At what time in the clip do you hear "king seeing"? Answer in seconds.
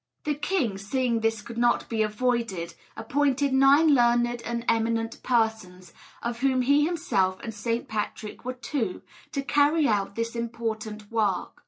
0.33-1.19